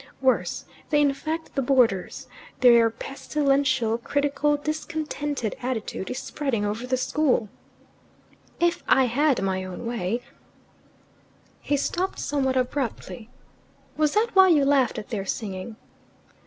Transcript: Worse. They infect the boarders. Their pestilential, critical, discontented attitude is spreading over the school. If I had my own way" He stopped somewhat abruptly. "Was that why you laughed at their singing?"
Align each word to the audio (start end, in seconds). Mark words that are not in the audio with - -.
Worse. 0.19 0.65
They 0.89 0.99
infect 0.99 1.53
the 1.53 1.61
boarders. 1.61 2.25
Their 2.61 2.89
pestilential, 2.89 3.99
critical, 3.99 4.57
discontented 4.57 5.55
attitude 5.61 6.09
is 6.09 6.17
spreading 6.17 6.65
over 6.65 6.87
the 6.87 6.97
school. 6.97 7.49
If 8.59 8.83
I 8.87 9.03
had 9.05 9.43
my 9.43 9.63
own 9.63 9.85
way" 9.85 10.23
He 11.61 11.77
stopped 11.77 12.17
somewhat 12.17 12.57
abruptly. 12.57 13.29
"Was 13.95 14.15
that 14.15 14.29
why 14.33 14.47
you 14.47 14.65
laughed 14.65 14.97
at 14.97 15.09
their 15.09 15.23
singing?" 15.27 15.75